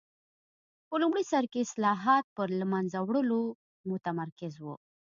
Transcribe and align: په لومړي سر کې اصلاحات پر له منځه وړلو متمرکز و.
په 0.87 0.95
لومړي 1.01 1.23
سر 1.31 1.43
کې 1.51 1.59
اصلاحات 1.65 2.25
پر 2.37 2.47
له 2.59 2.65
منځه 2.73 2.97
وړلو 3.01 3.41
متمرکز 3.89 4.53
و. 4.63 4.65